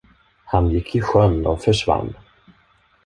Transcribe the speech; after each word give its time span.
Han 0.45 0.69
gick 0.69 0.95
i 0.95 1.01
sjön 1.01 1.45
och 1.45 1.61
försvann. 1.61 2.13